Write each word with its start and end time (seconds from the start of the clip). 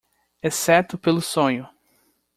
exceto 0.41 0.97
pelo 0.97 1.21
sonho. 1.21 1.69